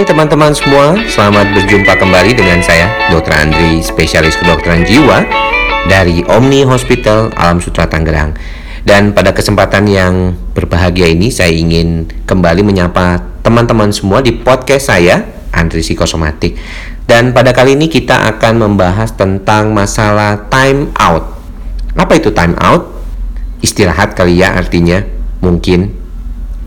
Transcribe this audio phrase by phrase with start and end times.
[0.00, 3.36] Hai teman-teman semua, selamat berjumpa kembali dengan saya, Dr.
[3.36, 5.28] Andri, spesialis kedokteran jiwa
[5.92, 8.32] dari Omni Hospital Alam Sutra Tangerang.
[8.80, 15.20] Dan pada kesempatan yang berbahagia ini, saya ingin kembali menyapa teman-teman semua di podcast saya,
[15.52, 16.56] Andri Psikosomatik.
[17.04, 21.28] Dan pada kali ini kita akan membahas tentang masalah time out.
[21.92, 22.88] Apa itu time out?
[23.60, 25.04] Istirahat kali ya artinya,
[25.44, 25.99] mungkin.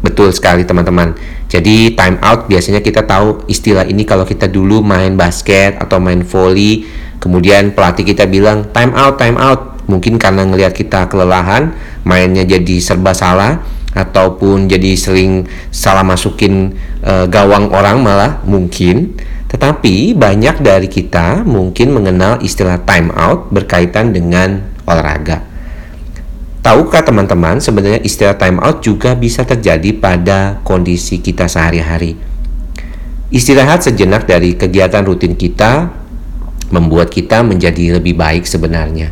[0.00, 1.12] Betul sekali teman-teman
[1.50, 6.22] jadi time out biasanya kita tahu istilah ini kalau kita dulu main basket atau main
[6.22, 6.86] volley,
[7.18, 9.82] kemudian pelatih kita bilang time out, time out.
[9.90, 11.74] Mungkin karena ngelihat kita kelelahan,
[12.06, 13.58] mainnya jadi serba salah
[13.90, 19.18] ataupun jadi sering salah masukin e, gawang orang malah mungkin.
[19.50, 25.42] Tetapi banyak dari kita mungkin mengenal istilah time out berkaitan dengan olahraga.
[26.60, 32.20] Tahukah teman-teman sebenarnya istilah time out juga bisa terjadi pada kondisi kita sehari-hari.
[33.32, 35.88] Istirahat sejenak dari kegiatan rutin kita
[36.68, 39.08] membuat kita menjadi lebih baik sebenarnya.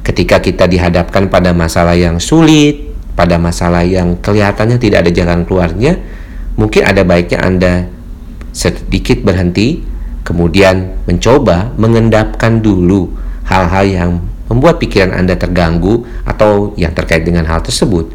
[0.00, 6.00] Ketika kita dihadapkan pada masalah yang sulit, pada masalah yang kelihatannya tidak ada jalan keluarnya,
[6.56, 7.74] mungkin ada baiknya Anda
[8.56, 9.84] sedikit berhenti,
[10.24, 13.12] kemudian mencoba mengendapkan dulu
[13.44, 14.12] hal-hal yang
[14.46, 18.10] membuat pikiran Anda terganggu atau yang terkait dengan hal tersebut.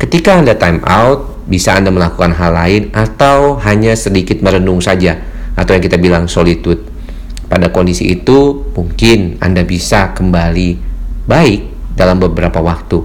[0.00, 5.20] Ketika Anda time out, bisa Anda melakukan hal lain atau hanya sedikit merenung saja
[5.54, 6.80] atau yang kita bilang solitude.
[7.46, 10.80] Pada kondisi itu, mungkin Anda bisa kembali
[11.28, 11.60] baik
[11.94, 13.04] dalam beberapa waktu.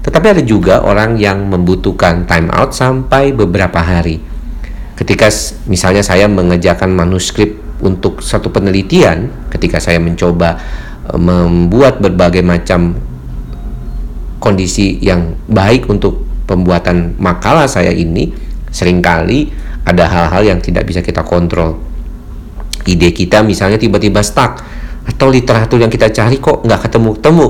[0.00, 4.22] Tetapi ada juga orang yang membutuhkan time out sampai beberapa hari.
[4.96, 5.28] Ketika
[5.68, 10.60] misalnya saya mengerjakan manuskrip untuk satu penelitian, ketika saya mencoba
[11.16, 12.94] membuat berbagai macam
[14.38, 18.32] kondisi yang baik untuk pembuatan makalah saya ini
[18.70, 19.50] sering kali
[19.86, 21.78] ada hal-hal yang tidak bisa kita kontrol.
[22.86, 24.62] Ide kita misalnya tiba-tiba stuck
[25.06, 27.48] atau literatur yang kita cari kok nggak ketemu-temu.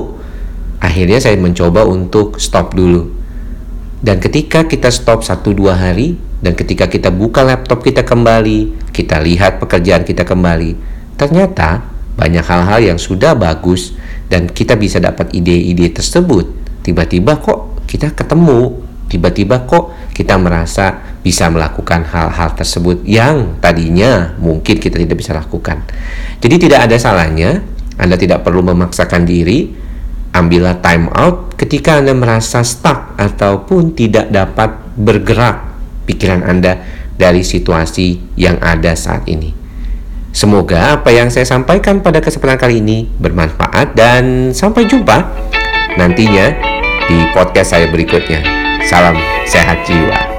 [0.81, 3.09] Akhirnya saya mencoba untuk stop dulu.
[4.01, 9.21] Dan ketika kita stop satu dua hari dan ketika kita buka laptop kita kembali kita
[9.21, 10.73] lihat pekerjaan kita kembali
[11.15, 11.85] ternyata
[12.15, 13.95] banyak hal-hal yang sudah bagus
[14.31, 16.47] dan kita bisa dapat ide-ide tersebut.
[16.83, 18.79] Tiba-tiba kok kita ketemu.
[19.11, 25.83] Tiba-tiba kok kita merasa bisa melakukan hal-hal tersebut yang tadinya mungkin kita tidak bisa lakukan.
[26.39, 27.59] Jadi tidak ada salahnya
[27.99, 29.83] Anda tidak perlu memaksakan diri.
[30.31, 35.75] Ambillah time out ketika Anda merasa stuck ataupun tidak dapat bergerak
[36.07, 36.79] pikiran Anda
[37.19, 39.60] dari situasi yang ada saat ini
[40.31, 45.27] Semoga apa yang saya sampaikan pada kesempatan kali ini bermanfaat dan sampai jumpa
[45.99, 46.55] nantinya
[47.11, 48.39] di podcast saya berikutnya.
[48.87, 50.30] Salam sehat jiwa.